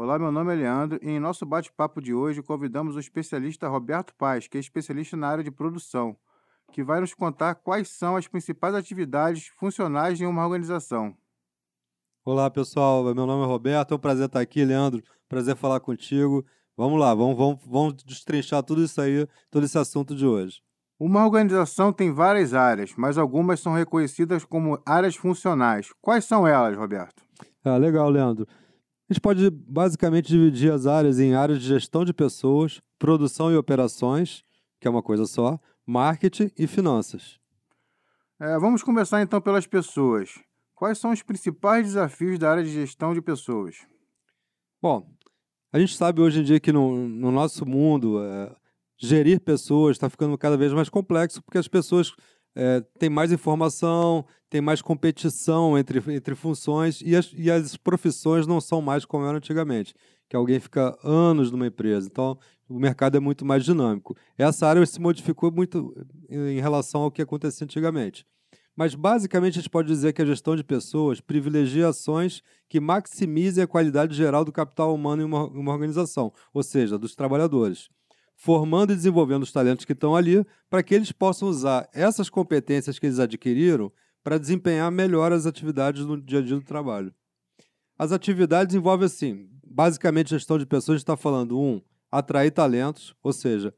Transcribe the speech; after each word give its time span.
Olá, 0.00 0.16
meu 0.16 0.30
nome 0.30 0.52
é 0.52 0.56
Leandro 0.56 1.00
e 1.02 1.10
em 1.10 1.18
nosso 1.18 1.44
bate-papo 1.44 2.00
de 2.00 2.14
hoje 2.14 2.40
convidamos 2.40 2.94
o 2.94 3.00
especialista 3.00 3.66
Roberto 3.66 4.14
Paz, 4.14 4.46
que 4.46 4.56
é 4.56 4.60
especialista 4.60 5.16
na 5.16 5.26
área 5.26 5.42
de 5.42 5.50
produção, 5.50 6.16
que 6.70 6.84
vai 6.84 7.00
nos 7.00 7.12
contar 7.12 7.56
quais 7.56 7.88
são 7.88 8.14
as 8.14 8.28
principais 8.28 8.76
atividades 8.76 9.48
funcionais 9.58 10.20
em 10.20 10.26
uma 10.26 10.44
organização. 10.44 11.16
Olá, 12.24 12.48
pessoal. 12.48 13.12
Meu 13.12 13.26
nome 13.26 13.42
é 13.42 13.46
Roberto. 13.48 13.92
É 13.92 13.96
um 13.96 13.98
prazer 13.98 14.26
estar 14.26 14.38
aqui, 14.38 14.64
Leandro. 14.64 15.02
Prazer 15.28 15.56
falar 15.56 15.80
contigo. 15.80 16.46
Vamos 16.76 17.00
lá, 17.00 17.12
vamos, 17.12 17.36
vamos, 17.36 17.58
vamos 17.66 17.94
destrinchar 18.04 18.62
tudo 18.62 18.84
isso 18.84 19.00
aí, 19.00 19.26
todo 19.50 19.64
esse 19.64 19.78
assunto 19.78 20.14
de 20.14 20.24
hoje. 20.24 20.62
Uma 20.96 21.24
organização 21.24 21.92
tem 21.92 22.12
várias 22.12 22.54
áreas, 22.54 22.94
mas 22.96 23.18
algumas 23.18 23.58
são 23.58 23.72
reconhecidas 23.72 24.44
como 24.44 24.80
áreas 24.86 25.16
funcionais. 25.16 25.92
Quais 26.00 26.24
são 26.24 26.46
elas, 26.46 26.76
Roberto? 26.76 27.20
Ah, 27.64 27.76
legal, 27.76 28.08
Leandro. 28.08 28.46
A 29.08 29.14
gente 29.14 29.22
pode 29.22 29.48
basicamente 29.50 30.28
dividir 30.28 30.70
as 30.70 30.86
áreas 30.86 31.18
em 31.18 31.34
áreas 31.34 31.60
de 31.60 31.66
gestão 31.66 32.04
de 32.04 32.12
pessoas, 32.12 32.82
produção 32.98 33.50
e 33.50 33.56
operações, 33.56 34.44
que 34.78 34.86
é 34.86 34.90
uma 34.90 35.02
coisa 35.02 35.24
só, 35.24 35.58
marketing 35.86 36.50
e 36.58 36.66
finanças. 36.66 37.40
É, 38.38 38.58
vamos 38.58 38.82
começar 38.82 39.22
então 39.22 39.40
pelas 39.40 39.66
pessoas. 39.66 40.38
Quais 40.74 40.98
são 40.98 41.10
os 41.10 41.22
principais 41.22 41.86
desafios 41.86 42.38
da 42.38 42.50
área 42.50 42.62
de 42.62 42.70
gestão 42.70 43.14
de 43.14 43.22
pessoas? 43.22 43.78
Bom, 44.80 45.10
a 45.72 45.78
gente 45.78 45.96
sabe 45.96 46.20
hoje 46.20 46.40
em 46.40 46.44
dia 46.44 46.60
que 46.60 46.70
no, 46.70 47.08
no 47.08 47.32
nosso 47.32 47.64
mundo, 47.64 48.22
é, 48.22 48.54
gerir 48.98 49.40
pessoas 49.40 49.96
está 49.96 50.10
ficando 50.10 50.36
cada 50.36 50.56
vez 50.56 50.72
mais 50.72 50.90
complexo, 50.90 51.42
porque 51.42 51.56
as 51.56 51.66
pessoas 51.66 52.14
é, 52.60 52.80
têm 52.98 53.08
mais 53.08 53.30
informação, 53.30 54.24
tem 54.50 54.60
mais 54.60 54.82
competição 54.82 55.78
entre, 55.78 56.02
entre 56.12 56.34
funções 56.34 57.00
e 57.00 57.14
as, 57.14 57.32
e 57.36 57.48
as 57.48 57.76
profissões 57.76 58.48
não 58.48 58.60
são 58.60 58.82
mais 58.82 59.04
como 59.04 59.24
eram 59.24 59.36
antigamente, 59.36 59.94
que 60.28 60.34
alguém 60.34 60.58
fica 60.58 60.98
anos 61.04 61.52
numa 61.52 61.68
empresa. 61.68 62.08
Então, 62.10 62.36
o 62.68 62.76
mercado 62.76 63.16
é 63.16 63.20
muito 63.20 63.44
mais 63.44 63.64
dinâmico. 63.64 64.16
Essa 64.36 64.66
área 64.66 64.84
se 64.84 65.00
modificou 65.00 65.52
muito 65.52 65.94
em 66.28 66.60
relação 66.60 67.02
ao 67.02 67.12
que 67.12 67.22
acontecia 67.22 67.64
antigamente. 67.64 68.26
Mas, 68.74 68.94
basicamente, 68.94 69.54
a 69.54 69.62
gente 69.62 69.70
pode 69.70 69.86
dizer 69.86 70.12
que 70.12 70.22
a 70.22 70.26
gestão 70.26 70.56
de 70.56 70.64
pessoas 70.64 71.20
privilegia 71.20 71.88
ações 71.88 72.42
que 72.68 72.80
maximizem 72.80 73.62
a 73.62 73.68
qualidade 73.68 74.16
geral 74.16 74.44
do 74.44 74.52
capital 74.52 74.92
humano 74.92 75.22
em 75.22 75.24
uma, 75.24 75.46
uma 75.46 75.72
organização, 75.72 76.32
ou 76.52 76.62
seja, 76.62 76.98
dos 76.98 77.14
trabalhadores, 77.14 77.88
formando 78.38 78.92
e 78.92 78.96
desenvolvendo 78.96 79.42
os 79.42 79.50
talentos 79.50 79.84
que 79.84 79.92
estão 79.92 80.14
ali 80.14 80.46
para 80.70 80.80
que 80.80 80.94
eles 80.94 81.10
possam 81.10 81.48
usar 81.48 81.88
essas 81.92 82.30
competências 82.30 82.96
que 82.96 83.06
eles 83.06 83.18
adquiriram 83.18 83.92
para 84.22 84.38
desempenhar 84.38 84.92
melhor 84.92 85.32
as 85.32 85.44
atividades 85.44 86.06
no 86.06 86.16
dia 86.16 86.38
a 86.38 86.42
dia 86.42 86.54
do 86.54 86.62
trabalho. 86.62 87.12
As 87.98 88.12
atividades 88.12 88.76
envolvem, 88.76 89.06
assim, 89.06 89.50
basicamente, 89.66 90.30
gestão 90.30 90.56
de 90.56 90.64
pessoas, 90.64 91.00
está 91.00 91.16
falando, 91.16 91.58
um, 91.58 91.82
atrair 92.12 92.52
talentos, 92.52 93.12
ou 93.24 93.32
seja, 93.32 93.74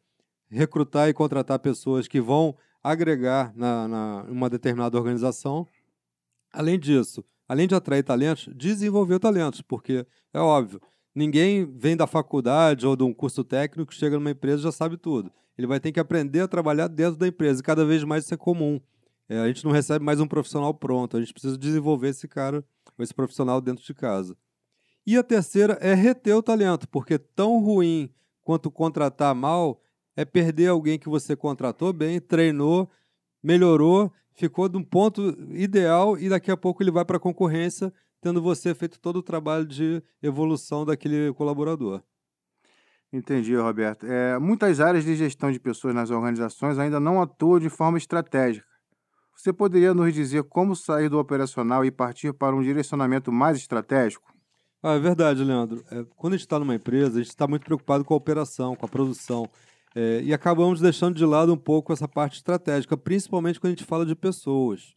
recrutar 0.51 1.09
e 1.09 1.15
contratar 1.15 1.59
pessoas 1.59 2.07
que 2.07 2.21
vão 2.21 2.55
agregar 2.83 3.55
na, 3.57 3.89
na 3.89 4.27
uma 4.29 4.51
determinada 4.51 4.99
organização. 4.99 5.67
Além 6.53 6.79
disso, 6.79 7.25
além 7.49 7.67
de 7.67 7.75
atrair 7.75 8.03
talentos, 8.03 8.47
desenvolver 8.55 9.19
talentos, 9.19 9.63
porque 9.63 10.07
é 10.35 10.39
óbvio, 10.39 10.83
ninguém 11.15 11.65
vem 11.65 11.97
da 11.97 12.07
faculdade 12.07 12.87
ou 12.87 12.97
de 12.97 13.03
um 13.03 13.13
curso 13.13 13.45
técnico, 13.45 13.95
chega 13.95 14.17
numa 14.17 14.31
empresa 14.31 14.61
e 14.61 14.65
já 14.65 14.73
sabe 14.73 14.97
tudo. 14.97 15.33
Ele 15.57 15.67
vai 15.67 15.79
ter 15.81 15.93
que 15.93 16.01
aprender 16.01 16.41
a 16.41 16.49
trabalhar 16.49 16.89
dentro 16.89 17.19
da 17.19 17.29
empresa, 17.29 17.61
e 17.61 17.65
cada 17.65 17.85
vez 17.85 18.03
mais 18.05 18.25
isso 18.25 18.35
é 18.35 18.37
comum. 18.37 18.81
É, 19.29 19.39
a 19.39 19.47
gente 19.47 19.65
não 19.65 19.73
recebe 19.73 20.05
mais 20.05 20.21
um 20.21 20.27
profissional 20.27 20.73
pronto, 20.75 21.17
a 21.17 21.21
gente 21.21 21.33
precisa 21.33 21.57
desenvolver 21.57 22.09
esse 22.09 22.27
cara, 22.27 22.65
esse 22.99 23.15
profissional 23.15 23.61
dentro 23.61 23.85
de 23.85 23.95
casa. 23.95 24.37
E 25.07 25.17
a 25.17 25.23
terceira 25.23 25.79
é 25.81 25.95
reter 25.95 26.37
o 26.37 26.43
talento, 26.43 26.89
porque 26.89 27.19
tão 27.19 27.59
ruim 27.61 28.11
quanto 28.43 28.71
contratar 28.71 29.35
mal 29.35 29.81
é 30.17 30.25
perder 30.25 30.69
alguém 30.69 30.99
que 30.99 31.09
você 31.09 31.37
contratou 31.37 31.93
bem, 31.93 32.21
treinou, 32.21 32.91
melhorou, 33.43 34.13
ficou 34.33 34.69
de 34.69 34.77
um 34.77 34.83
ponto 34.83 35.37
ideal 35.51 36.19
e 36.19 36.29
daqui 36.29 36.51
a 36.51 36.57
pouco 36.57 36.83
ele 36.83 36.91
vai 36.91 37.05
para 37.05 37.17
a 37.17 37.21
concorrência, 37.21 37.93
tendo 38.21 38.43
você 38.43 38.75
feito 38.75 39.01
todo 39.01 39.17
o 39.17 39.23
trabalho 39.23 39.67
de 39.67 40.03
evolução 40.23 40.85
daquele 40.85 41.33
colaborador. 41.33 42.03
Entendi, 43.13 43.57
Roberto. 43.57 44.07
É, 44.07 44.39
muitas 44.39 44.79
áreas 44.79 45.05
de 45.05 45.17
gestão 45.17 45.51
de 45.51 45.59
pessoas 45.59 45.95
nas 45.95 46.11
organizações 46.11 46.79
ainda 46.79 47.01
não 47.01 47.21
atuam 47.21 47.59
de 47.59 47.69
forma 47.69 47.99
estratégica. 47.99 48.67
Você 49.37 49.53
poderia 49.53 49.95
nos 49.95 50.13
dizer 50.13 50.45
como 50.45 50.77
sair 50.77 51.09
do 51.09 51.19
operacional 51.19 51.85
e 51.85 51.91
partir 51.91 52.33
para 52.33 52.55
um 52.55 52.63
direcionamento 52.63 53.33
mais 53.33 53.57
estratégico? 53.57 54.31
Ah, 54.83 54.95
é 54.95 54.99
verdade, 54.99 55.43
Leandro. 55.43 55.83
É, 55.91 56.05
quando 56.17 56.35
a 56.35 56.37
gente 56.37 56.47
está 56.47 56.59
numa 56.59 56.75
empresa, 56.75 57.19
a 57.19 57.23
gente 57.23 57.31
está 57.31 57.49
muito 57.49 57.65
preocupado 57.65 58.05
com 58.05 58.15
a 58.15 58.17
operação, 58.17 58.77
com 58.77 58.87
a 58.87 58.89
produção. 58.89 59.49
É, 59.95 60.21
e 60.23 60.33
acabamos 60.33 60.81
deixando 60.81 61.17
de 61.17 61.25
lado 61.25 61.53
um 61.53 61.57
pouco 61.57 61.93
essa 61.93 62.07
parte 62.07 62.37
estratégica, 62.37 62.97
principalmente 62.97 63.59
quando 63.59 63.73
a 63.73 63.77
gente 63.77 63.85
fala 63.85 64.07
de 64.07 64.15
pessoas. 64.15 64.95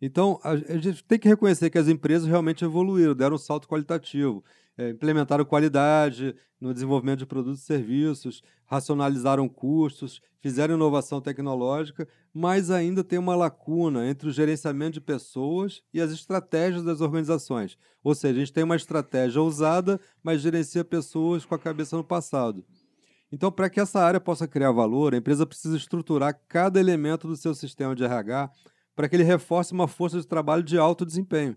Então, 0.00 0.38
a, 0.44 0.56
gente 0.56 1.02
tem 1.04 1.18
que 1.18 1.28
reconhecer 1.28 1.70
que 1.70 1.78
as 1.78 1.88
empresas 1.88 2.28
realmente 2.28 2.64
evoluíram, 2.64 3.14
deram 3.14 3.36
um 3.36 3.38
salto 3.38 3.66
qualitativo, 3.66 4.44
é, 4.76 4.90
implementaram 4.90 5.44
qualidade 5.44 6.34
no 6.60 6.72
desenvolvimento 6.72 7.20
de 7.20 7.26
produtos 7.26 7.62
e 7.62 7.64
serviços, 7.64 8.42
racionalizaram 8.66 9.48
custos, 9.48 10.20
fizeram 10.40 10.74
inovação 10.74 11.20
tecnológica, 11.20 12.06
mas 12.32 12.70
ainda 12.70 13.02
tem 13.02 13.18
uma 13.18 13.34
lacuna 13.34 14.06
entre 14.06 14.28
o 14.28 14.32
gerenciamento 14.32 14.92
de 14.92 15.00
pessoas 15.00 15.82
e 15.94 16.00
as 16.00 16.10
estratégias 16.10 16.84
das 16.84 17.00
organizações. 17.00 17.78
Ou 18.04 18.14
seja, 18.14 18.36
a 18.36 18.38
gente 18.40 18.52
tem 18.52 18.64
uma 18.64 18.76
estratégia 18.76 19.40
ousada, 19.40 19.98
mas 20.22 20.42
gerencia 20.42 20.84
pessoas 20.84 21.44
com 21.44 21.54
a 21.54 21.58
cabeça 21.58 21.96
no 21.96 22.04
passado. 22.04 22.64
Então, 23.32 23.50
para 23.50 23.68
que 23.68 23.80
essa 23.80 24.00
área 24.00 24.20
possa 24.20 24.46
criar 24.46 24.70
valor, 24.72 25.14
a 25.14 25.18
empresa 25.18 25.46
precisa 25.46 25.76
estruturar 25.76 26.40
cada 26.48 26.78
elemento 26.78 27.26
do 27.26 27.36
seu 27.36 27.54
sistema 27.54 27.94
de 27.94 28.04
RH 28.04 28.50
para 28.96 29.08
que 29.08 29.14
ele 29.14 29.22
reforce 29.22 29.72
uma 29.72 29.86
força 29.86 30.18
de 30.18 30.26
trabalho 30.26 30.62
de 30.62 30.78
alto 30.78 31.04
desempenho. 31.04 31.56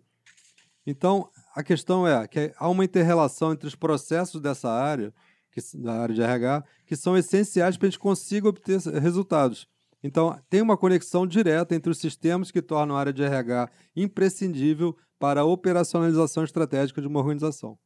Então, 0.86 1.30
a 1.56 1.64
questão 1.64 2.06
é 2.06 2.28
que 2.28 2.54
há 2.58 2.70
uma 2.70 2.84
interrelação 2.84 3.54
entre 3.54 3.68
os 3.68 3.76
processos 3.76 4.42
dessa 4.42 4.70
área, 4.70 5.14
que, 5.52 5.62
da 5.78 6.02
área 6.02 6.14
de 6.14 6.22
RH, 6.22 6.64
que 6.86 6.96
são 6.96 7.18
essenciais 7.18 7.78
para 7.78 7.88
a 7.88 7.90
gente 7.90 8.00
consiga 8.00 8.50
obter 8.50 8.80
resultados. 8.80 9.68
Então, 10.04 10.38
tem 10.50 10.62
uma 10.62 10.78
conexão 10.78 11.26
direta 11.26 11.74
entre 11.74 11.92
os 11.92 11.98
sistemas 11.98 12.52
que 12.52 12.62
tornam 12.62 12.96
a 12.96 13.00
área 13.00 13.14
de 13.14 13.24
RH 13.24 13.70
imprescindível 13.96 14.96
para 15.18 15.42
a 15.42 15.46
operacionalização 15.46 16.44
estratégica 16.44 17.02
de 17.02 17.08
uma 17.08 17.20
organização. 17.20 17.78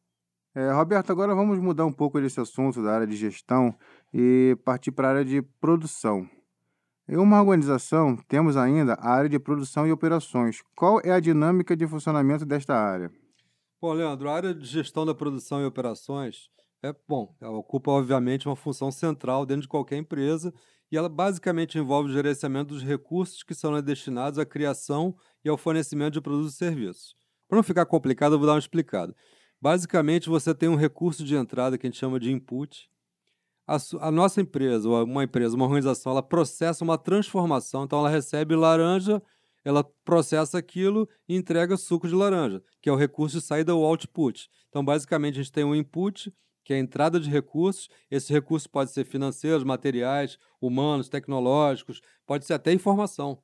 É, 0.55 0.71
Roberto, 0.71 1.11
agora 1.11 1.33
vamos 1.33 1.57
mudar 1.57 1.85
um 1.85 1.91
pouco 1.91 2.21
desse 2.21 2.39
assunto 2.39 2.83
da 2.83 2.93
área 2.93 3.07
de 3.07 3.15
gestão 3.15 3.75
e 4.13 4.55
partir 4.63 4.91
para 4.91 5.07
a 5.07 5.11
área 5.11 5.25
de 5.25 5.41
produção. 5.59 6.29
Em 7.07 7.17
uma 7.17 7.41
organização, 7.41 8.15
temos 8.27 8.55
ainda 8.55 8.93
a 8.93 9.09
área 9.09 9.29
de 9.29 9.37
produção 9.37 9.85
e 9.85 9.91
operações. 9.91 10.61
Qual 10.75 11.01
é 11.03 11.11
a 11.11 11.19
dinâmica 11.19 11.75
de 11.75 11.85
funcionamento 11.85 12.45
desta 12.45 12.73
área? 12.75 13.11
Bom, 13.81 13.91
Leandro, 13.91 14.29
a 14.29 14.33
área 14.33 14.53
de 14.53 14.65
gestão 14.65 15.05
da 15.05 15.13
produção 15.13 15.61
e 15.61 15.65
operações 15.65 16.49
é 16.81 16.93
bom, 17.07 17.33
ela 17.39 17.57
ocupa 17.57 17.91
obviamente 17.91 18.47
uma 18.47 18.57
função 18.57 18.91
central 18.91 19.45
dentro 19.45 19.61
de 19.61 19.67
qualquer 19.69 19.97
empresa 19.97 20.53
e 20.91 20.97
ela 20.97 21.07
basicamente 21.07 21.77
envolve 21.77 22.09
o 22.09 22.13
gerenciamento 22.13 22.73
dos 22.73 22.83
recursos 22.83 23.41
que 23.41 23.55
são 23.55 23.81
destinados 23.81 24.37
à 24.37 24.45
criação 24.45 25.15
e 25.43 25.49
ao 25.49 25.57
fornecimento 25.57 26.15
de 26.15 26.21
produtos 26.21 26.53
e 26.53 26.57
serviços. 26.57 27.15
Para 27.47 27.55
não 27.55 27.63
ficar 27.63 27.85
complicado, 27.85 28.33
eu 28.33 28.37
vou 28.37 28.45
dar 28.45 28.53
uma 28.53 28.59
explicada. 28.59 29.15
Basicamente, 29.61 30.27
você 30.27 30.53
tem 30.53 30.67
um 30.67 30.75
recurso 30.75 31.23
de 31.23 31.35
entrada 31.35 31.77
que 31.77 31.87
a 31.87 31.89
gente 31.89 31.99
chama 31.99 32.19
de 32.19 32.31
input. 32.31 32.89
A, 33.65 33.77
a, 34.01 34.11
nossa 34.11 34.41
empresa, 34.41 34.89
ou 34.89 35.03
uma 35.03 35.23
empresa, 35.23 35.55
uma 35.55 35.65
organização, 35.65 36.11
ela 36.11 36.23
processa 36.23 36.83
uma 36.83 36.97
transformação. 36.97 37.83
Então, 37.83 37.99
ela 37.99 38.09
recebe 38.09 38.55
laranja, 38.55 39.21
ela 39.63 39.83
processa 40.03 40.57
aquilo 40.57 41.07
e 41.27 41.35
entrega 41.35 41.77
suco 41.77 42.07
de 42.07 42.13
laranja, 42.13 42.61
que 42.81 42.89
é 42.89 42.91
o 42.91 42.97
recurso 42.97 43.39
de 43.39 43.45
saída, 43.45 43.73
o 43.73 43.85
output. 43.85 44.49
Então, 44.67 44.83
basicamente, 44.83 45.39
a 45.39 45.43
gente 45.43 45.51
tem 45.51 45.63
um 45.63 45.73
input, 45.73 46.33
que 46.63 46.73
é 46.73 46.75
a 46.75 46.79
entrada 46.79 47.19
de 47.19 47.29
recursos. 47.29 47.87
Esse 48.11 48.33
recurso 48.33 48.69
pode 48.69 48.91
ser 48.91 49.05
financeiros, 49.05 49.63
materiais, 49.63 50.37
humanos, 50.61 51.09
tecnológicos, 51.09 52.01
pode 52.25 52.45
ser 52.45 52.53
até 52.53 52.73
informação. 52.73 53.41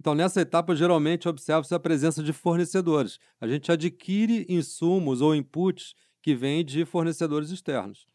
Então, 0.00 0.14
nessa 0.14 0.40
etapa, 0.40 0.74
geralmente 0.74 1.28
observa-se 1.28 1.72
a 1.72 1.78
presença 1.78 2.24
de 2.24 2.32
fornecedores. 2.32 3.18
A 3.40 3.46
gente 3.46 3.70
adquire 3.70 4.44
insumos 4.48 5.20
ou 5.20 5.34
inputs 5.34 5.94
que 6.20 6.34
vêm 6.34 6.64
de 6.64 6.84
fornecedores 6.84 7.50
externos. 7.50 8.06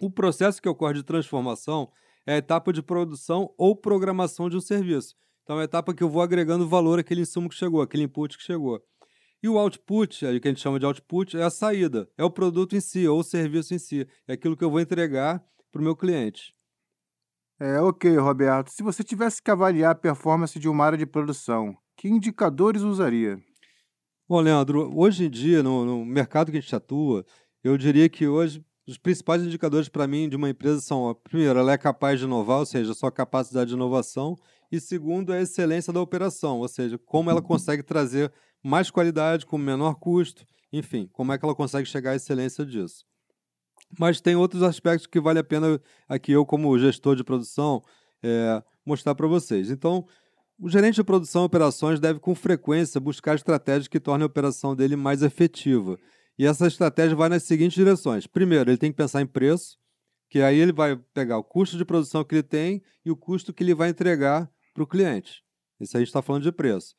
O 0.00 0.10
processo 0.10 0.60
que 0.60 0.68
ocorre 0.68 0.94
de 0.94 1.02
transformação 1.02 1.90
é 2.26 2.34
a 2.34 2.38
etapa 2.38 2.72
de 2.72 2.82
produção 2.82 3.52
ou 3.58 3.76
programação 3.76 4.48
de 4.48 4.56
um 4.56 4.60
serviço. 4.60 5.14
Então, 5.42 5.58
é 5.58 5.62
a 5.62 5.64
etapa 5.64 5.92
que 5.92 6.02
eu 6.02 6.08
vou 6.08 6.22
agregando 6.22 6.68
valor 6.68 6.98
àquele 6.98 7.22
insumo 7.22 7.48
que 7.48 7.54
chegou, 7.54 7.82
aquele 7.82 8.04
input 8.04 8.36
que 8.36 8.44
chegou. 8.44 8.80
E 9.42 9.48
o 9.48 9.58
output, 9.58 10.20
que 10.40 10.48
a 10.48 10.50
gente 10.50 10.60
chama 10.60 10.78
de 10.78 10.86
output, 10.86 11.36
é 11.36 11.42
a 11.42 11.50
saída, 11.50 12.08
é 12.16 12.22
o 12.22 12.30
produto 12.30 12.76
em 12.76 12.80
si, 12.80 13.08
ou 13.08 13.18
o 13.18 13.24
serviço 13.24 13.74
em 13.74 13.78
si. 13.78 14.06
É 14.26 14.34
aquilo 14.34 14.56
que 14.56 14.62
eu 14.62 14.70
vou 14.70 14.80
entregar 14.80 15.44
para 15.72 15.80
o 15.80 15.84
meu 15.84 15.96
cliente. 15.96 16.54
É, 17.58 17.80
ok, 17.80 18.16
Roberto. 18.16 18.70
Se 18.70 18.82
você 18.82 19.02
tivesse 19.02 19.42
que 19.42 19.50
avaliar 19.50 19.92
a 19.92 19.96
performance 19.96 20.58
de 20.58 20.68
uma 20.68 20.84
área 20.84 20.98
de 20.98 21.06
produção, 21.06 21.76
que 21.96 22.08
indicadores 22.08 22.82
usaria? 22.82 23.36
Bom, 24.28 24.40
Leandro, 24.40 24.90
hoje 24.96 25.24
em 25.24 25.30
dia, 25.30 25.62
no, 25.62 25.84
no 25.84 26.04
mercado 26.04 26.50
que 26.50 26.58
a 26.58 26.60
gente 26.60 26.74
atua, 26.74 27.24
eu 27.62 27.76
diria 27.76 28.08
que 28.08 28.26
hoje 28.26 28.64
os 28.92 28.98
principais 28.98 29.42
indicadores 29.42 29.88
para 29.88 30.06
mim 30.06 30.28
de 30.28 30.36
uma 30.36 30.50
empresa 30.50 30.80
são, 30.80 31.14
primeiro, 31.24 31.58
ela 31.58 31.72
é 31.72 31.78
capaz 31.78 32.18
de 32.18 32.26
inovar, 32.26 32.58
ou 32.58 32.66
seja, 32.66 32.94
sua 32.94 33.10
capacidade 33.10 33.68
de 33.68 33.74
inovação, 33.74 34.36
e 34.70 34.78
segundo, 34.78 35.32
a 35.32 35.40
excelência 35.40 35.92
da 35.92 36.00
operação, 36.00 36.58
ou 36.58 36.68
seja, 36.68 36.98
como 36.98 37.30
ela 37.30 37.42
consegue 37.42 37.82
trazer 37.82 38.32
mais 38.62 38.90
qualidade 38.90 39.46
com 39.46 39.58
menor 39.58 39.94
custo, 39.94 40.44
enfim, 40.72 41.08
como 41.12 41.32
é 41.32 41.38
que 41.38 41.44
ela 41.44 41.54
consegue 41.54 41.88
chegar 41.88 42.12
à 42.12 42.14
excelência 42.14 42.64
disso. 42.64 43.04
Mas 43.98 44.20
tem 44.20 44.36
outros 44.36 44.62
aspectos 44.62 45.06
que 45.06 45.20
vale 45.20 45.38
a 45.38 45.44
pena 45.44 45.80
aqui 46.08 46.32
eu, 46.32 46.46
como 46.46 46.78
gestor 46.78 47.16
de 47.16 47.24
produção, 47.24 47.82
é, 48.22 48.62
mostrar 48.84 49.14
para 49.14 49.26
vocês. 49.26 49.70
Então, 49.70 50.06
o 50.58 50.68
gerente 50.68 50.96
de 50.96 51.04
produção 51.04 51.42
e 51.42 51.46
operações 51.46 51.98
deve 51.98 52.20
com 52.20 52.34
frequência 52.34 53.00
buscar 53.00 53.34
estratégias 53.34 53.88
que 53.88 54.00
tornem 54.00 54.24
a 54.24 54.26
operação 54.26 54.76
dele 54.76 54.96
mais 54.96 55.22
efetiva. 55.22 55.98
E 56.38 56.46
essa 56.46 56.66
estratégia 56.66 57.16
vai 57.16 57.28
nas 57.28 57.42
seguintes 57.42 57.74
direções. 57.74 58.26
Primeiro, 58.26 58.70
ele 58.70 58.78
tem 58.78 58.90
que 58.90 58.96
pensar 58.96 59.20
em 59.20 59.26
preço, 59.26 59.78
que 60.30 60.40
aí 60.40 60.58
ele 60.58 60.72
vai 60.72 60.96
pegar 61.12 61.38
o 61.38 61.44
custo 61.44 61.76
de 61.76 61.84
produção 61.84 62.24
que 62.24 62.36
ele 62.36 62.42
tem 62.42 62.82
e 63.04 63.10
o 63.10 63.16
custo 63.16 63.52
que 63.52 63.62
ele 63.62 63.74
vai 63.74 63.90
entregar 63.90 64.50
para 64.72 64.82
o 64.82 64.86
cliente. 64.86 65.42
Isso 65.78 65.96
aí 65.96 66.00
a 66.00 66.04
gente 66.04 66.08
está 66.08 66.22
falando 66.22 66.42
de 66.42 66.52
preço. 66.52 66.94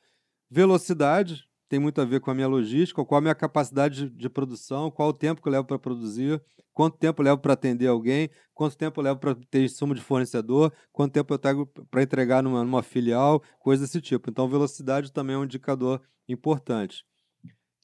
Velocidade 0.49 1.43
tem 1.67 1.79
muito 1.79 1.99
a 1.99 2.05
ver 2.05 2.19
com 2.19 2.29
a 2.29 2.35
minha 2.35 2.47
logística, 2.47 3.03
qual 3.03 3.17
a 3.17 3.21
minha 3.21 3.33
capacidade 3.33 4.07
de, 4.07 4.15
de 4.15 4.29
produção, 4.29 4.91
qual 4.91 5.09
o 5.09 5.13
tempo 5.13 5.41
que 5.41 5.47
eu 5.47 5.51
levo 5.51 5.65
para 5.65 5.79
produzir, 5.79 6.39
quanto 6.71 6.97
tempo 6.97 7.21
eu 7.21 7.25
levo 7.25 7.41
para 7.41 7.53
atender 7.53 7.87
alguém, 7.87 8.29
quanto 8.53 8.77
tempo 8.77 8.99
eu 8.99 9.03
levo 9.05 9.19
para 9.19 9.33
ter 9.49 9.63
insumo 9.63 9.95
de 9.95 10.01
fornecedor, 10.01 10.71
quanto 10.91 11.13
tempo 11.13 11.33
eu 11.33 11.39
trago 11.39 11.65
para 11.65 12.03
entregar 12.03 12.43
numa, 12.43 12.63
numa 12.63 12.83
filial, 12.83 13.41
coisa 13.59 13.83
desse 13.83 13.99
tipo. 13.99 14.29
Então, 14.29 14.47
velocidade 14.47 15.11
também 15.11 15.35
é 15.35 15.39
um 15.39 15.43
indicador 15.43 15.99
importante. 16.27 17.03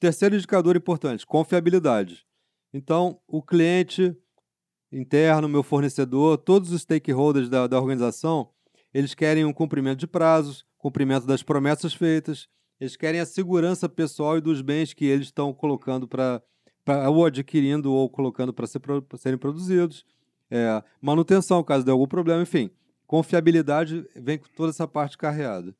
Terceiro 0.00 0.34
indicador 0.34 0.76
importante, 0.76 1.26
confiabilidade. 1.26 2.26
Então, 2.72 3.20
o 3.28 3.42
cliente 3.42 4.16
interno, 4.90 5.46
meu 5.46 5.62
fornecedor, 5.62 6.38
todos 6.38 6.72
os 6.72 6.80
stakeholders 6.80 7.50
da, 7.50 7.66
da 7.66 7.78
organização, 7.78 8.50
eles 8.94 9.14
querem 9.14 9.44
um 9.44 9.52
cumprimento 9.52 10.00
de 10.00 10.06
prazos, 10.06 10.64
cumprimento 10.78 11.26
das 11.26 11.42
promessas 11.42 11.92
feitas, 11.92 12.48
eles 12.80 12.96
querem 12.96 13.20
a 13.20 13.26
segurança 13.26 13.90
pessoal 13.90 14.38
e 14.38 14.40
dos 14.40 14.62
bens 14.62 14.94
que 14.94 15.04
eles 15.04 15.26
estão 15.26 15.52
colocando 15.52 16.08
para 16.08 16.42
ou 17.10 17.26
adquirindo 17.26 17.92
ou 17.92 18.08
colocando 18.08 18.54
para 18.54 18.66
ser, 18.66 18.80
serem 19.18 19.38
produzidos. 19.38 20.06
É, 20.50 20.82
manutenção, 21.00 21.62
caso 21.62 21.84
de 21.84 21.90
algum 21.90 22.06
problema, 22.06 22.42
enfim. 22.42 22.70
Confiabilidade 23.06 24.08
vem 24.16 24.38
com 24.38 24.48
toda 24.56 24.70
essa 24.70 24.88
parte 24.88 25.18
carreada. 25.18 25.76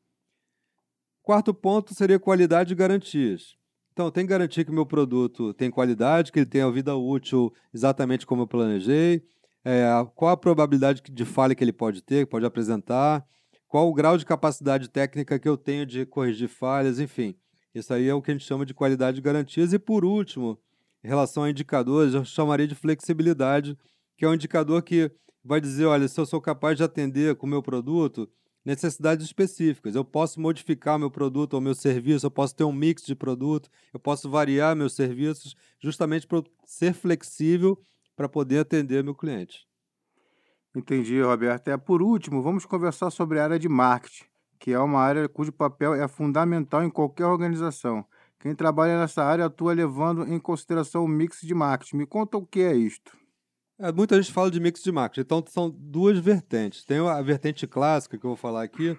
Quarto 1.23 1.55
ponto 1.55 1.95
seria 1.95 2.19
qualidade 2.19 2.75
e 2.75 2.77
garantias. 2.77 3.57
Então, 4.01 4.11
tem 4.11 4.25
que 4.25 4.31
garantir 4.31 4.65
que 4.65 4.71
o 4.71 4.75
meu 4.75 4.87
produto 4.87 5.53
tem 5.53 5.71
qualidade, 5.71 6.33
que 6.33 6.39
ele 6.39 6.47
tenha 6.47 6.71
vida 6.71 6.97
útil 6.97 7.53
exatamente 7.71 8.25
como 8.25 8.41
eu 8.41 8.47
planejei, 8.47 9.23
é, 9.63 9.85
qual 10.15 10.31
a 10.31 10.39
probabilidade 10.39 11.03
de 11.03 11.25
falha 11.27 11.55
que 11.55 11.63
ele 11.63 11.71
pode 11.71 12.01
ter, 12.01 12.27
pode 12.27 12.47
apresentar, 12.47 13.23
qual 13.69 13.87
o 13.87 13.93
grau 13.93 14.17
de 14.17 14.25
capacidade 14.25 14.89
técnica 14.89 15.39
que 15.39 15.47
eu 15.47 15.55
tenho 15.55 15.85
de 15.85 16.07
corrigir 16.07 16.49
falhas, 16.49 16.99
enfim. 16.99 17.35
Isso 17.75 17.93
aí 17.93 18.09
é 18.09 18.15
o 18.15 18.23
que 18.23 18.31
a 18.31 18.35
gente 18.35 18.47
chama 18.47 18.65
de 18.65 18.73
qualidade 18.73 19.17
de 19.17 19.21
garantias. 19.21 19.75
E, 19.75 19.79
por 19.79 20.03
último, 20.03 20.59
em 21.05 21.09
relação 21.09 21.43
a 21.43 21.51
indicadores, 21.51 22.15
eu 22.15 22.25
chamaria 22.25 22.67
de 22.67 22.75
flexibilidade, 22.75 23.77
que 24.17 24.25
é 24.25 24.29
um 24.31 24.35
indicador 24.35 24.81
que 24.81 25.11
vai 25.45 25.61
dizer, 25.61 25.85
olha, 25.85 26.09
se 26.09 26.19
eu 26.19 26.25
sou 26.25 26.41
capaz 26.41 26.79
de 26.79 26.85
atender 26.85 27.35
com 27.35 27.47
o 27.47 27.51
meu 27.51 27.63
produto 27.63 28.27
necessidades 28.65 29.27
específicas. 29.27 29.95
Eu 29.95 30.05
posso 30.05 30.41
modificar 30.41 30.99
meu 30.99 31.11
produto 31.11 31.55
ou 31.55 31.61
meu 31.61 31.75
serviço, 31.75 32.27
eu 32.27 32.31
posso 32.31 32.55
ter 32.55 32.65
um 32.65 32.73
mix 32.73 33.05
de 33.05 33.15
produto, 33.15 33.71
eu 33.93 34.01
posso 34.01 34.31
variar 34.31 34.77
meus 34.77 34.95
serviços, 34.95 35.55
justamente 35.81 36.27
para 36.27 36.43
ser 36.65 36.93
flexível 36.93 37.79
para 38.17 38.29
poder 38.29 38.59
atender 38.59 39.03
meu 39.03 39.15
cliente. 39.15 39.67
Entendi, 40.75 41.21
Roberto. 41.21 41.69
É, 41.69 41.77
por 41.77 42.03
último, 42.03 42.43
vamos 42.43 42.65
conversar 42.65 43.11
sobre 43.11 43.41
a 43.41 43.45
área 43.45 43.59
de 43.59 43.69
marketing, 43.69 44.25
que 44.59 44.73
é 44.73 44.79
uma 44.79 45.01
área 45.01 45.29
cujo 45.29 45.51
papel 45.51 45.95
é 45.95 46.07
fundamental 46.07 46.85
em 46.85 46.91
qualquer 46.91 47.27
organização. 47.27 48.05
Quem 48.39 48.55
trabalha 48.55 48.99
nessa 48.99 49.23
área 49.23 49.47
atua 49.47 49.73
levando 49.73 50.25
em 50.25 50.39
consideração 50.39 51.05
o 51.05 51.09
mix 51.09 51.41
de 51.41 51.55
marketing. 51.55 51.97
Me 51.97 52.07
conta 52.07 52.39
o 52.39 52.47
que 52.47 52.61
é 52.61 52.75
isto. 52.75 53.20
É, 53.83 53.91
muita 53.91 54.21
gente 54.21 54.31
fala 54.31 54.51
de 54.51 54.61
mix 54.61 54.83
de 54.83 54.93
marketing, 54.93 55.23
então 55.23 55.43
são 55.49 55.71
duas 55.71 56.19
vertentes. 56.19 56.85
Tem 56.85 56.99
a 56.99 57.23
vertente 57.23 57.67
clássica 57.67 58.19
que 58.19 58.27
eu 58.27 58.29
vou 58.29 58.37
falar 58.37 58.63
aqui, 58.63 58.95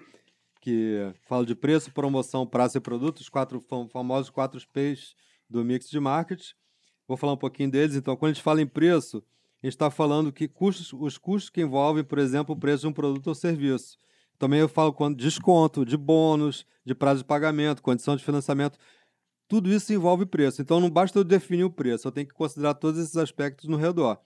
que 0.60 1.14
fala 1.28 1.46
de 1.46 1.54
preço, 1.54 1.94
promoção, 1.94 2.48
prazo 2.48 2.80
e 2.80 2.82
produto, 2.82 3.20
os 3.20 3.30
quatro 3.30 3.64
famosos 3.92 4.32
quatro 4.32 4.60
P's 4.74 5.14
do 5.48 5.64
mix 5.64 5.88
de 5.88 6.00
marketing. 6.00 6.56
Vou 7.08 7.16
falar 7.16 7.34
um 7.34 7.38
pouquinho 7.38 7.70
deles. 7.70 7.96
Então, 7.96 8.18
quando 8.18 8.32
a 8.32 8.34
gente 8.34 8.44
fala 8.44 8.60
em 8.60 8.66
preço, 8.66 9.18
a 9.62 9.68
gente 9.68 9.76
está 9.76 9.92
falando 9.92 10.34
que 10.34 10.48
custos, 10.48 10.92
os 10.94 11.16
custos 11.16 11.52
que 11.52 11.62
envolvem, 11.62 12.04
por 12.04 12.18
exemplo, 12.18 12.56
o 12.56 12.60
preço 12.60 12.82
de 12.82 12.88
um 12.88 12.94
produto 12.94 13.28
ou 13.28 13.36
serviço. 13.36 14.00
Também 14.40 14.62
eu 14.62 14.68
falo 14.68 14.92
quando 14.92 15.16
desconto, 15.16 15.86
de 15.86 15.96
bônus, 15.96 16.66
de 16.84 16.96
prazo 16.96 17.20
de 17.20 17.28
pagamento, 17.28 17.84
condição 17.84 18.16
de 18.16 18.24
financiamento. 18.24 18.80
Tudo 19.48 19.70
isso 19.70 19.94
envolve 19.94 20.26
preço. 20.26 20.60
Então 20.60 20.80
não 20.80 20.90
basta 20.90 21.20
eu 21.20 21.24
definir 21.24 21.66
o 21.66 21.70
preço, 21.70 22.08
eu 22.08 22.12
tenho 22.12 22.28
que 22.28 22.34
considerar 22.34 22.74
todos 22.74 23.00
esses 23.00 23.16
aspectos 23.16 23.70
no 23.70 23.78
redor. 23.78 24.20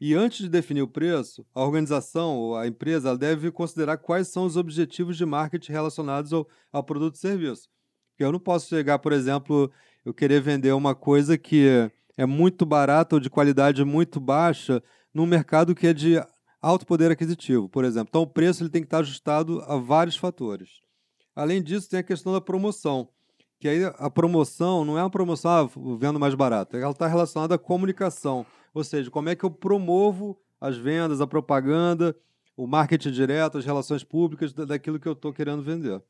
E 0.00 0.14
antes 0.14 0.40
de 0.40 0.48
definir 0.48 0.82
o 0.82 0.88
preço, 0.88 1.46
a 1.54 1.64
organização 1.64 2.36
ou 2.36 2.56
a 2.56 2.66
empresa 2.66 3.16
deve 3.16 3.50
considerar 3.50 3.96
quais 3.96 4.28
são 4.28 4.44
os 4.44 4.56
objetivos 4.56 5.16
de 5.16 5.24
marketing 5.24 5.72
relacionados 5.72 6.32
ao, 6.32 6.46
ao 6.70 6.84
produto 6.84 7.14
e 7.14 7.18
serviço. 7.18 7.68
Eu 8.18 8.30
não 8.30 8.38
posso 8.38 8.68
chegar, 8.68 8.98
por 8.98 9.12
exemplo, 9.12 9.70
eu 10.04 10.12
querer 10.12 10.40
vender 10.40 10.72
uma 10.72 10.94
coisa 10.94 11.38
que 11.38 11.90
é 12.16 12.26
muito 12.26 12.66
barata 12.66 13.16
ou 13.16 13.20
de 13.20 13.30
qualidade 13.30 13.84
muito 13.84 14.20
baixa 14.20 14.82
num 15.12 15.26
mercado 15.26 15.74
que 15.74 15.86
é 15.86 15.92
de 15.92 16.22
alto 16.60 16.86
poder 16.86 17.10
aquisitivo, 17.10 17.68
por 17.68 17.84
exemplo. 17.84 18.08
Então 18.10 18.22
o 18.22 18.26
preço 18.26 18.62
ele 18.62 18.70
tem 18.70 18.82
que 18.82 18.86
estar 18.86 18.98
ajustado 18.98 19.60
a 19.62 19.76
vários 19.76 20.16
fatores. 20.16 20.80
Além 21.34 21.62
disso, 21.62 21.88
tem 21.88 22.00
a 22.00 22.02
questão 22.02 22.32
da 22.32 22.40
promoção 22.40 23.08
que 23.58 23.68
aí 23.68 23.84
a 23.84 24.10
promoção 24.10 24.84
não 24.84 24.98
é 24.98 25.02
uma 25.02 25.10
promoção 25.10 25.50
ah, 25.50 25.96
vendo 25.98 26.20
mais 26.20 26.34
barato, 26.34 26.76
ela 26.76 26.90
está 26.90 27.06
relacionada 27.06 27.54
à 27.54 27.58
comunicação, 27.58 28.44
ou 28.74 28.84
seja, 28.84 29.10
como 29.10 29.28
é 29.28 29.34
que 29.34 29.44
eu 29.44 29.50
promovo 29.50 30.38
as 30.60 30.76
vendas, 30.76 31.20
a 31.20 31.26
propaganda, 31.26 32.16
o 32.56 32.66
marketing 32.66 33.10
direto, 33.10 33.58
as 33.58 33.64
relações 33.64 34.02
públicas 34.04 34.52
daquilo 34.52 34.98
que 34.98 35.08
eu 35.08 35.12
estou 35.12 35.32
querendo 35.32 35.62
vender. 35.62 36.02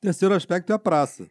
Terceiro 0.00 0.34
aspecto 0.34 0.72
é 0.72 0.74
a 0.74 0.78
praça, 0.78 1.28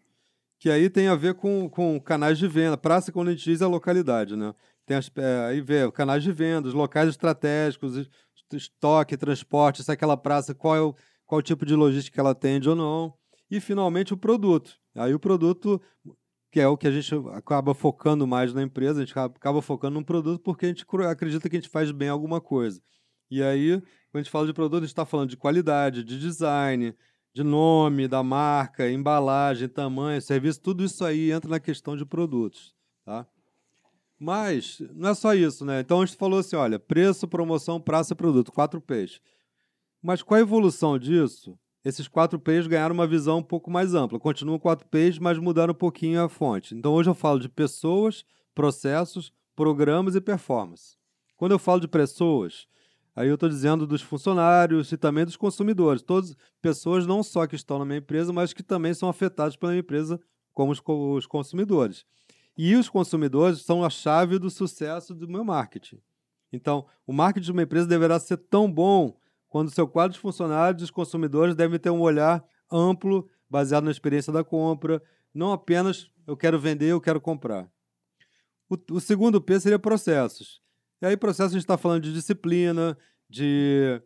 que 0.60 0.70
aí 0.70 0.90
tem 0.90 1.08
a 1.08 1.16
ver 1.16 1.34
com, 1.34 1.70
com 1.70 2.00
canais 2.00 2.38
de 2.38 2.48
venda. 2.48 2.78
Praça, 2.78 3.12
quando 3.12 3.30
a 3.30 3.32
gente 3.32 3.44
diz, 3.44 3.62
é 3.62 3.66
a 3.66 3.68
localidade, 3.68 4.36
né? 4.36 4.54
Tem 4.86 4.98
as, 4.98 5.12
é, 5.16 5.46
aí 5.46 5.62
vê 5.62 5.92
canais 5.92 6.24
de 6.24 6.32
vendas, 6.32 6.74
locais 6.74 7.10
estratégicos, 7.10 8.10
estoque, 8.54 9.18
transporte, 9.18 9.84
se 9.84 9.92
aquela 9.92 10.16
praça, 10.16 10.54
qual 10.54 10.76
é 10.76 10.82
o, 10.82 10.96
qual 11.26 11.42
tipo 11.42 11.66
de 11.66 11.76
logística 11.76 12.20
ela 12.20 12.32
atende 12.32 12.70
ou 12.70 12.76
não 12.76 13.14
e 13.52 13.60
finalmente 13.60 14.14
o 14.14 14.18
produto. 14.18 14.80
Aí 14.96 15.14
o 15.14 15.20
produto, 15.20 15.80
que 16.50 16.62
é 16.62 16.68
o 16.68 16.78
que 16.78 16.88
a 16.88 16.92
gente 16.92 17.14
acaba 17.34 17.74
focando 17.74 18.26
mais 18.26 18.54
na 18.54 18.64
empresa, 18.64 19.02
a 19.02 19.06
gente 19.06 19.20
acaba 19.20 19.62
focando 19.62 19.96
num 19.96 20.04
produto 20.04 20.42
porque 20.42 20.66
a 20.66 20.70
gente 20.70 20.86
acredita 21.10 21.50
que 21.50 21.58
a 21.58 21.60
gente 21.60 21.70
faz 21.70 21.92
bem 21.92 22.08
alguma 22.08 22.40
coisa. 22.40 22.82
E 23.30 23.44
aí, 23.44 23.80
quando 24.10 24.16
a 24.16 24.18
gente 24.20 24.32
fala 24.32 24.48
de 24.48 24.54
produto, 24.54 24.80
a 24.80 24.86
gente 24.86 24.90
está 24.90 25.06
falando 25.06 25.30
de 25.30 25.38
qualidade, 25.38 26.04
de 26.04 26.18
design, 26.18 26.96
de 27.34 27.44
nome 27.44 28.08
da 28.08 28.24
marca, 28.24 28.90
embalagem, 28.90 29.68
tamanho, 29.68 30.22
serviço, 30.22 30.62
tudo 30.62 30.84
isso 30.84 31.04
aí 31.04 31.32
entra 31.32 31.50
na 31.50 31.60
questão 31.60 31.96
de 31.96 32.06
produtos, 32.06 32.74
tá? 33.06 33.28
Mas 34.18 34.82
não 34.94 35.10
é 35.10 35.14
só 35.16 35.34
isso, 35.34 35.66
né? 35.66 35.80
Então 35.80 36.02
a 36.02 36.06
gente 36.06 36.18
falou 36.18 36.40
assim, 36.40 36.56
olha, 36.56 36.78
preço, 36.78 37.28
promoção, 37.28 37.82
praça 37.82 38.14
e 38.14 38.16
produto, 38.16 38.52
quatro 38.52 38.80
P's. 38.80 39.20
Mas 40.02 40.22
com 40.22 40.36
a 40.36 40.40
evolução 40.40 41.00
disso, 41.00 41.58
esses 41.84 42.08
quatro 42.08 42.40
P's 42.40 42.68
ganharam 42.68 42.94
uma 42.94 43.08
visão 43.08 43.40
um 43.40 43.44
pouco 43.44 43.72
mais 43.72 43.94
ampla. 43.94 44.20
Continuam 44.20 44.60
quatro 44.60 44.88
P's, 44.88 45.18
mas 45.18 45.38
mudaram 45.38 45.72
um 45.72 45.78
pouquinho 45.78 46.24
a 46.24 46.30
fonte. 46.30 46.76
Então 46.76 46.94
hoje 46.94 47.10
eu 47.10 47.16
falo 47.16 47.40
de 47.40 47.50
pessoas, 47.50 48.24
processos, 48.54 49.34
programas 49.56 50.16
e 50.16 50.22
performance. 50.22 50.96
Quando 51.36 51.54
eu 51.54 51.60
falo 51.60 51.80
de 51.80 51.88
pessoas, 51.88 52.68
aí 53.16 53.28
eu 53.28 53.34
estou 53.34 53.50
dizendo 53.50 53.88
dos 53.88 54.02
funcionários 54.02 54.92
e 54.92 54.98
também 54.98 55.26
dos 55.26 55.36
consumidores. 55.36 56.04
Todas 56.04 56.36
pessoas 56.62 57.08
não 57.08 57.24
só 57.24 57.48
que 57.48 57.56
estão 57.56 57.80
na 57.80 57.86
minha 57.86 57.98
empresa, 57.98 58.32
mas 58.32 58.54
que 58.54 58.62
também 58.62 58.94
são 58.94 59.10
afetadas 59.10 59.56
pela 59.56 59.72
minha 59.72 59.82
empresa, 59.82 60.20
como 60.54 60.72
os, 60.72 60.82
os 60.86 61.26
consumidores. 61.26 62.06
E 62.56 62.76
os 62.76 62.90
consumidores 62.90 63.62
são 63.62 63.84
a 63.84 63.90
chave 63.90 64.38
do 64.38 64.52
sucesso 64.52 65.16
do 65.16 65.28
meu 65.28 65.44
marketing. 65.44 66.00
Então, 66.54 66.86
o 67.08 67.14
marketing 67.14 67.46
de 67.46 67.52
uma 67.52 67.64
empresa 67.64 67.88
deverá 67.88 68.20
ser 68.20 68.38
tão 68.38 68.72
bom 68.72 69.18
quando 69.52 69.70
seu 69.70 69.86
quadro 69.86 70.14
de 70.14 70.20
funcionários 70.20 70.82
e 70.82 70.86
os 70.86 70.90
consumidores 70.90 71.58
devem 71.58 71.78
ter 71.78 71.90
um 71.90 72.00
olhar 72.00 72.42
amplo, 72.72 73.30
baseado 73.50 73.84
na 73.84 73.92
experiência 73.92 74.32
da 74.32 74.46
compra, 74.46 75.04
não 75.34 75.52
apenas 75.52 76.10
eu 76.26 76.38
quero 76.38 76.58
vender, 76.58 76.86
eu 76.86 77.02
quero 77.02 77.20
comprar. 77.20 77.70
O, 78.70 78.78
o 78.96 79.02
segundo 79.02 79.42
P 79.42 79.60
seria 79.60 79.78
processos. 79.78 80.62
E 81.02 81.06
aí, 81.06 81.18
processos, 81.18 81.52
a 81.52 81.56
gente 81.56 81.64
está 81.64 81.78
falando 81.78 82.02
de 82.02 82.14
disciplina, 82.14 82.98
de 83.30 84.02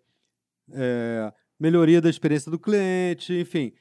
é, 0.73 1.31
melhoria 1.59 2.01
da 2.01 2.09
experiência 2.09 2.49
do 2.49 2.57
cliente, 2.57 3.31
enfim, 3.39 3.71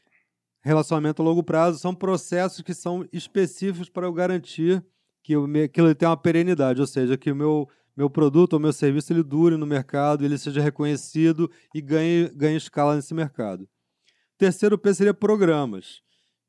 relacionamento 0.61 1.23
a 1.23 1.25
longo 1.25 1.42
prazo. 1.42 1.78
São 1.78 1.94
processos 1.94 2.61
que 2.61 2.75
são 2.75 3.09
específicos 3.11 3.88
para 3.88 4.06
eu 4.06 4.12
garantir 4.12 4.85
que 5.23 5.33
aquilo 5.64 5.94
tenha 5.94 6.11
uma 6.11 6.16
perenidade, 6.18 6.78
ou 6.78 6.87
seja, 6.87 7.16
que 7.16 7.33
o 7.33 7.35
meu, 7.35 7.66
meu 7.97 8.11
produto 8.11 8.55
ou 8.55 8.61
meu 8.61 8.73
serviço 8.73 9.13
ele 9.13 9.23
dure 9.23 9.57
no 9.57 9.67
mercado, 9.67 10.25
ele 10.25 10.37
seja 10.37 10.61
reconhecido 10.61 11.51
e 11.75 11.81
ganhe, 11.81 12.29
ganhe 12.35 12.57
escala 12.57 12.97
nesse 12.97 13.15
mercado. 13.15 13.69
Terceiro 14.37 14.77
P 14.77 14.93
seria 14.95 15.15
programas, 15.15 16.03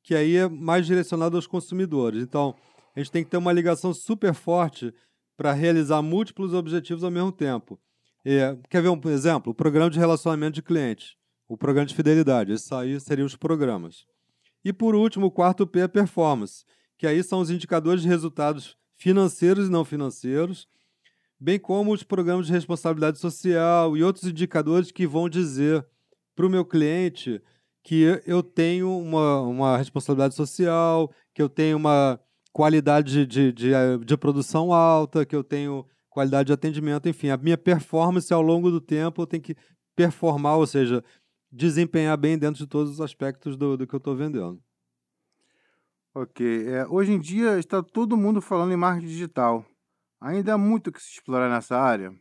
que 0.03 0.15
aí 0.15 0.35
é 0.35 0.47
mais 0.47 0.85
direcionado 0.85 1.35
aos 1.35 1.45
consumidores. 1.45 2.23
Então, 2.23 2.55
a 2.95 2.99
gente 2.99 3.11
tem 3.11 3.23
que 3.23 3.29
ter 3.29 3.37
uma 3.37 3.51
ligação 3.51 3.93
super 3.93 4.33
forte 4.33 4.93
para 5.37 5.51
realizar 5.51 6.01
múltiplos 6.01 6.53
objetivos 6.53 7.03
ao 7.03 7.11
mesmo 7.11 7.31
tempo. 7.31 7.79
É, 8.23 8.57
quer 8.69 8.81
ver 8.81 8.89
um 8.89 8.99
exemplo? 9.09 9.51
O 9.51 9.55
programa 9.55 9.89
de 9.89 9.99
relacionamento 9.99 10.55
de 10.55 10.63
clientes, 10.63 11.15
o 11.47 11.55
programa 11.55 11.85
de 11.85 11.93
fidelidade, 11.93 12.51
esses 12.51 12.71
aí 12.71 12.99
seriam 12.99 13.27
os 13.27 13.35
programas. 13.35 14.05
E 14.63 14.73
por 14.73 14.95
último, 14.95 15.27
o 15.27 15.31
quarto 15.31 15.67
P 15.67 15.81
é 15.81 15.87
performance, 15.87 16.65
que 16.97 17.05
aí 17.05 17.21
são 17.21 17.39
os 17.39 17.51
indicadores 17.51 18.01
de 18.01 18.07
resultados 18.07 18.75
financeiros 18.97 19.67
e 19.67 19.71
não 19.71 19.85
financeiros, 19.85 20.67
bem 21.39 21.59
como 21.59 21.93
os 21.93 22.03
programas 22.03 22.47
de 22.47 22.53
responsabilidade 22.53 23.19
social 23.19 23.95
e 23.95 24.03
outros 24.03 24.25
indicadores 24.25 24.91
que 24.91 25.05
vão 25.05 25.29
dizer 25.29 25.85
para 26.35 26.45
o 26.45 26.49
meu 26.49 26.65
cliente 26.65 27.41
que 27.83 28.21
eu 28.25 28.41
tenho 28.41 28.97
uma, 28.97 29.41
uma 29.41 29.77
responsabilidade 29.77 30.33
social, 30.33 31.11
que 31.33 31.41
eu 31.41 31.47
tenho 31.47 31.77
uma 31.77 32.19
qualidade 32.51 33.25
de, 33.25 33.51
de, 33.51 33.51
de, 33.51 34.05
de 34.05 34.17
produção 34.17 34.73
alta, 34.73 35.25
que 35.25 35.35
eu 35.35 35.43
tenho 35.43 35.85
qualidade 36.09 36.47
de 36.47 36.53
atendimento, 36.53 37.09
enfim, 37.09 37.29
a 37.29 37.37
minha 37.37 37.57
performance 37.57 38.33
ao 38.33 38.41
longo 38.41 38.71
do 38.71 38.79
tempo 38.79 39.21
eu 39.21 39.27
tenho 39.27 39.43
que 39.43 39.55
performar, 39.95 40.57
ou 40.57 40.65
seja, 40.65 41.03
desempenhar 41.51 42.17
bem 42.17 42.37
dentro 42.37 42.63
de 42.63 42.67
todos 42.67 42.91
os 42.91 43.01
aspectos 43.01 43.55
do, 43.57 43.77
do 43.77 43.85
que 43.85 43.93
eu 43.93 43.97
estou 43.97 44.15
vendendo. 44.15 44.59
Ok. 46.13 46.67
É, 46.69 46.87
hoje 46.87 47.11
em 47.11 47.19
dia 47.19 47.59
está 47.59 47.83
todo 47.83 48.15
mundo 48.15 48.41
falando 48.41 48.71
em 48.71 48.77
marketing 48.77 49.07
digital. 49.07 49.65
Ainda 50.19 50.53
há 50.53 50.57
muito 50.57 50.91
que 50.91 51.01
se 51.01 51.13
explorar 51.13 51.49
nessa 51.49 51.77
área? 51.77 52.13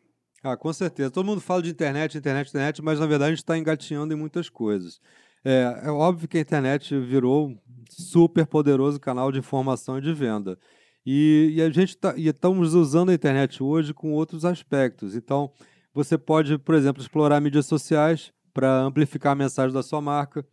Ah, 0.42 0.56
com 0.56 0.72
certeza. 0.72 1.10
Todo 1.10 1.24
mundo 1.24 1.40
fala 1.40 1.62
de 1.62 1.70
internet, 1.70 2.18
internet, 2.18 2.48
internet, 2.48 2.82
mas 2.82 3.00
na 3.00 3.06
verdade 3.06 3.28
a 3.28 3.34
gente 3.34 3.38
está 3.38 3.56
engatinhando 3.56 4.12
em 4.12 4.16
muitas 4.16 4.48
coisas. 4.48 5.00
É, 5.44 5.82
é 5.84 5.90
óbvio 5.90 6.28
que 6.28 6.38
a 6.38 6.40
internet 6.40 6.98
virou 7.00 7.48
um 7.48 7.58
super 7.88 8.46
poderoso 8.46 9.00
canal 9.00 9.32
de 9.32 9.38
informação 9.38 9.98
e 9.98 10.02
de 10.02 10.12
venda. 10.12 10.58
E, 11.06 11.52
e 11.56 11.62
a 11.62 11.70
gente 11.70 11.96
tá, 11.96 12.14
e 12.16 12.28
estamos 12.28 12.74
usando 12.74 13.10
a 13.10 13.14
internet 13.14 13.62
hoje 13.62 13.92
com 13.92 14.12
outros 14.12 14.44
aspectos. 14.44 15.14
Então, 15.14 15.52
você 15.92 16.16
pode, 16.16 16.58
por 16.58 16.74
exemplo, 16.74 17.02
explorar 17.02 17.40
mídias 17.40 17.66
sociais 17.66 18.32
para 18.52 18.82
amplificar 18.82 19.32
a 19.32 19.36
mensagem 19.36 19.72
da 19.72 19.82
sua 19.82 20.00
marca. 20.00 20.46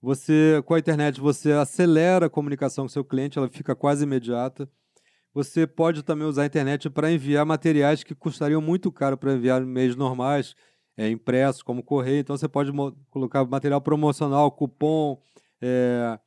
Você, 0.00 0.62
com 0.66 0.74
a 0.74 0.78
internet, 0.78 1.20
você 1.20 1.52
acelera 1.52 2.26
a 2.26 2.30
comunicação 2.30 2.84
com 2.84 2.88
seu 2.88 3.04
cliente, 3.04 3.38
ela 3.38 3.48
fica 3.48 3.74
quase 3.74 4.04
imediata. 4.04 4.68
Você 5.34 5.66
pode 5.66 6.02
também 6.02 6.26
usar 6.26 6.42
a 6.42 6.46
internet 6.46 6.90
para 6.90 7.10
enviar 7.10 7.46
materiais 7.46 8.04
que 8.04 8.14
custariam 8.14 8.60
muito 8.60 8.92
caro 8.92 9.16
para 9.16 9.32
enviar 9.32 9.62
em 9.62 9.66
meios 9.66 9.96
normais, 9.96 10.54
é, 10.96 11.08
impressos, 11.08 11.62
como 11.62 11.82
correio. 11.82 12.20
Então, 12.20 12.36
você 12.36 12.48
pode 12.48 12.70
colocar 13.10 13.44
material 13.44 13.80
promocional, 13.80 14.50
cupom, 14.50 15.18
é, 15.60 16.18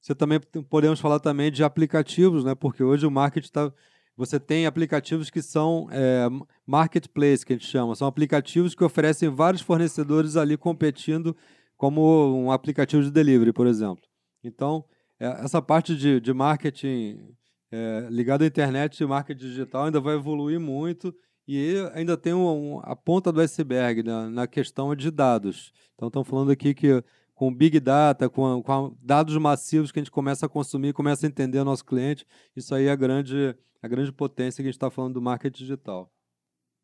você 0.00 0.14
também 0.14 0.40
podemos 0.68 1.00
falar 1.00 1.20
também 1.20 1.50
de 1.50 1.62
aplicativos, 1.62 2.44
né? 2.44 2.54
Porque 2.54 2.82
hoje 2.82 3.06
o 3.06 3.10
marketing 3.10 3.46
está 3.46 3.72
você 4.16 4.38
tem 4.38 4.66
aplicativos 4.66 5.30
que 5.30 5.40
são 5.40 5.88
é, 5.90 6.28
marketplace, 6.66 7.46
que 7.46 7.54
a 7.54 7.56
gente 7.56 7.66
chama. 7.66 7.94
São 7.94 8.06
aplicativos 8.06 8.74
que 8.74 8.84
oferecem 8.84 9.28
vários 9.30 9.62
fornecedores 9.62 10.36
ali 10.36 10.56
competindo, 10.56 11.34
como 11.76 12.36
um 12.36 12.52
aplicativo 12.52 13.02
de 13.02 13.10
delivery, 13.10 13.52
por 13.52 13.66
exemplo. 13.66 14.04
Então, 14.44 14.84
é, 15.18 15.26
essa 15.44 15.62
parte 15.62 15.96
de, 15.96 16.20
de 16.20 16.32
marketing 16.32 17.34
é, 17.72 18.06
ligada 18.10 18.44
à 18.44 18.46
internet 18.46 19.00
e 19.00 19.06
marketing 19.06 19.40
digital 19.40 19.86
ainda 19.86 20.00
vai 20.00 20.14
evoluir 20.14 20.60
muito 20.60 21.14
e 21.48 21.74
ainda 21.94 22.16
tem 22.16 22.34
um, 22.34 22.80
a 22.84 22.94
ponta 22.94 23.32
do 23.32 23.40
iceberg 23.40 24.02
na, 24.02 24.28
na 24.28 24.46
questão 24.46 24.94
de 24.94 25.10
dados. 25.10 25.72
Então, 25.94 26.08
estão 26.08 26.22
falando 26.22 26.52
aqui 26.52 26.74
que 26.74 27.02
com 27.34 27.52
Big 27.52 27.80
Data, 27.80 28.28
com, 28.28 28.62
com, 28.62 28.96
dados 29.02 29.36
massivos 29.36 29.90
que 29.90 29.98
a 29.98 30.02
gente 30.02 30.12
começa 30.12 30.46
a 30.46 30.48
consumir, 30.48 30.92
começa 30.92 31.26
a 31.26 31.28
entender 31.28 31.58
o 31.58 31.64
nosso 31.64 31.84
cliente. 31.84 32.26
Isso 32.54 32.74
aí 32.74 32.86
é 32.86 32.92
a 32.92 32.96
grande, 32.96 33.56
a 33.82 33.88
grande 33.88 34.12
potência 34.12 34.62
que 34.62 34.68
a 34.68 34.70
gente 34.70 34.76
está 34.76 34.90
falando 34.90 35.14
do 35.14 35.22
marketing 35.22 35.58
digital. 35.58 36.12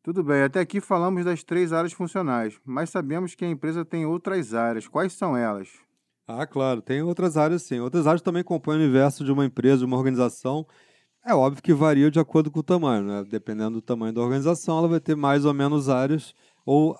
Tudo 0.03 0.23
bem, 0.23 0.41
até 0.41 0.59
aqui 0.59 0.81
falamos 0.81 1.23
das 1.23 1.43
três 1.43 1.71
áreas 1.71 1.93
funcionais, 1.93 2.59
mas 2.65 2.89
sabemos 2.89 3.35
que 3.35 3.45
a 3.45 3.49
empresa 3.49 3.85
tem 3.85 4.05
outras 4.05 4.53
áreas. 4.53 4.87
Quais 4.87 5.13
são 5.13 5.37
elas? 5.37 5.69
Ah, 6.31 6.45
claro, 6.45 6.79
tem 6.79 7.01
outras 7.01 7.37
áreas 7.37 7.63
sim. 7.63 7.79
Outras 7.79 8.05
áreas 8.05 8.21
também 8.21 8.43
compõem 8.43 8.77
o 8.77 8.79
universo 8.81 9.25
de 9.25 9.31
uma 9.31 9.43
empresa, 9.43 9.79
de 9.79 9.85
uma 9.85 9.97
organização. 9.97 10.63
É 11.25 11.33
óbvio 11.33 11.63
que 11.63 11.73
varia 11.73 12.11
de 12.11 12.19
acordo 12.19 12.51
com 12.51 12.59
o 12.59 12.63
tamanho, 12.63 13.03
né? 13.03 13.23
Dependendo 13.27 13.71
do 13.77 13.81
tamanho 13.81 14.13
da 14.13 14.21
organização, 14.21 14.77
ela 14.77 14.87
vai 14.87 14.99
ter 14.99 15.15
mais 15.15 15.43
ou 15.43 15.55
menos 15.55 15.89
áreas 15.89 16.35
ou 16.63 16.95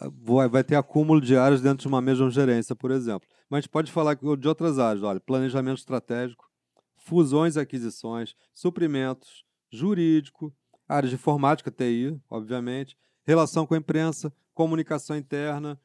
vai 0.49 0.63
ter 0.63 0.75
acúmulo 0.75 1.21
de 1.21 1.37
áreas 1.37 1.61
dentro 1.61 1.83
de 1.83 1.87
uma 1.87 2.01
mesma 2.01 2.27
gerência, 2.31 2.75
por 2.75 2.89
exemplo. 2.89 3.29
Mas 3.47 3.59
a 3.59 3.61
gente 3.61 3.69
pode 3.69 3.91
falar 3.91 4.15
de 4.15 4.47
outras 4.47 4.79
áreas, 4.79 5.03
olha, 5.03 5.19
planejamento 5.19 5.77
estratégico, 5.77 6.49
fusões 6.97 7.55
e 7.55 7.59
aquisições, 7.59 8.33
suprimentos, 8.51 9.43
jurídico, 9.71 10.51
área 10.87 11.07
de 11.07 11.13
informática, 11.13 11.69
TI, 11.69 12.19
obviamente, 12.27 12.97
relação 13.27 13.67
com 13.67 13.75
a 13.75 13.77
imprensa, 13.77 14.33
comunicação 14.55 15.15
interna, 15.15 15.79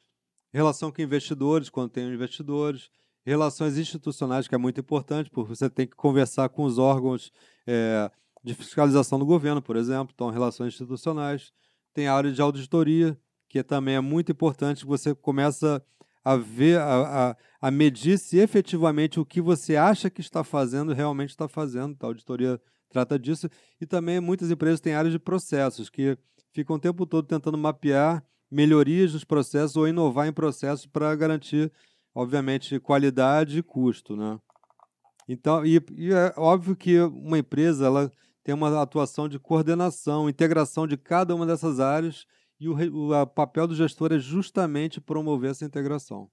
relação 0.51 0.91
com 0.91 0.99
investidores, 0.99 1.69
quando 1.69 1.91
tem 1.91 2.11
investidores, 2.11 2.89
relações 3.25 3.77
institucionais, 3.77 4.47
que 4.47 4.55
é 4.55 4.57
muito 4.57 4.79
importante, 4.79 5.29
porque 5.29 5.49
você 5.49 5.69
tem 5.69 5.87
que 5.87 5.95
conversar 5.95 6.49
com 6.49 6.63
os 6.63 6.77
órgãos 6.77 7.31
é, 7.65 8.11
de 8.43 8.53
fiscalização 8.53 9.17
do 9.17 9.25
governo, 9.25 9.61
por 9.61 9.75
exemplo, 9.75 10.13
então 10.13 10.29
relações 10.29 10.73
institucionais, 10.73 11.51
tem 11.93 12.07
a 12.07 12.13
área 12.13 12.31
de 12.31 12.41
auditoria, 12.41 13.17
que 13.49 13.63
também 13.63 13.95
é 13.95 14.01
muito 14.01 14.31
importante, 14.31 14.85
você 14.85 15.15
começa 15.15 15.83
a 16.23 16.35
ver, 16.35 16.79
a, 16.79 17.29
a, 17.29 17.37
a, 17.61 17.71
medir 17.71 18.17
se 18.17 18.37
efetivamente 18.37 19.19
o 19.19 19.25
que 19.25 19.39
você 19.39 19.75
acha 19.75 20.09
que 20.09 20.21
está 20.21 20.43
fazendo 20.43 20.91
realmente 20.91 21.29
está 21.29 21.47
fazendo. 21.47 21.91
Então, 21.91 22.09
a 22.09 22.11
auditoria 22.11 22.59
trata 22.89 23.19
disso. 23.19 23.47
E 23.79 23.85
também 23.85 24.19
muitas 24.19 24.49
empresas 24.49 24.79
têm 24.79 24.95
áreas 24.95 25.13
de 25.13 25.19
processos, 25.19 25.87
que 25.87 26.17
ficam 26.51 26.77
o 26.77 26.79
tempo 26.79 27.05
todo 27.05 27.27
tentando 27.27 27.57
mapear 27.57 28.23
melhorias 28.49 29.11
dos 29.11 29.23
processos 29.23 29.75
ou 29.77 29.87
inovar 29.87 30.27
em 30.27 30.33
processos 30.33 30.87
para 30.87 31.15
garantir, 31.15 31.71
obviamente, 32.15 32.79
qualidade 32.79 33.59
e 33.59 33.63
custo. 33.63 34.15
Né? 34.15 34.39
Então, 35.27 35.65
e, 35.65 35.83
e 35.91 36.13
é 36.13 36.33
óbvio 36.37 36.75
que 36.75 36.99
uma 37.01 37.37
empresa 37.37 37.85
ela 37.85 38.11
tem 38.41 38.55
uma 38.55 38.81
atuação 38.81 39.27
de 39.27 39.37
coordenação, 39.37 40.29
integração 40.29 40.87
de 40.87 40.95
cada 40.95 41.35
uma 41.35 41.45
dessas 41.45 41.79
áreas 41.79 42.25
e 42.59 42.69
o, 42.69 43.11
o 43.11 43.27
papel 43.27 43.67
do 43.67 43.75
gestor 43.75 44.13
é 44.13 44.19
justamente 44.19 45.01
promover 45.01 45.51
essa 45.51 45.65
integração. 45.65 46.29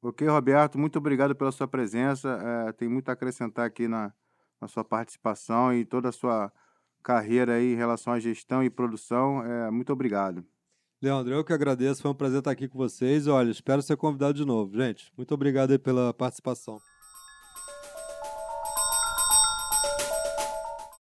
Ok, 0.00 0.26
Roberto, 0.26 0.78
muito 0.78 0.98
obrigado 0.98 1.34
pela 1.34 1.52
sua 1.52 1.68
presença. 1.68 2.38
É, 2.68 2.72
tem 2.72 2.88
muito 2.88 3.08
a 3.08 3.12
acrescentar 3.12 3.66
aqui 3.66 3.86
na, 3.86 4.12
na 4.60 4.66
sua 4.66 4.82
participação 4.82 5.72
e 5.74 5.84
toda 5.84 6.08
a 6.08 6.12
sua 6.12 6.52
carreira 7.02 7.54
aí 7.54 7.72
em 7.72 7.76
relação 7.76 8.12
à 8.12 8.18
gestão 8.18 8.62
e 8.62 8.70
produção. 8.70 9.44
É, 9.44 9.70
muito 9.70 9.92
obrigado. 9.92 10.44
Leandro, 11.02 11.34
eu 11.34 11.44
que 11.44 11.52
agradeço. 11.52 12.00
Foi 12.00 12.12
um 12.12 12.14
prazer 12.14 12.38
estar 12.38 12.52
aqui 12.52 12.68
com 12.68 12.78
vocês. 12.78 13.26
Olha, 13.26 13.50
espero 13.50 13.82
ser 13.82 13.96
convidado 13.96 14.34
de 14.34 14.44
novo. 14.44 14.76
Gente, 14.76 15.12
muito 15.16 15.34
obrigado 15.34 15.76
pela 15.80 16.14
participação. 16.14 16.80